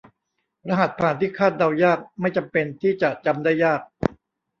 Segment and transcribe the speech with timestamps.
[0.69, 3.81] รหัสผ่านที่คาดเดายากไม่จำเป็นที่จะจำได้ยาก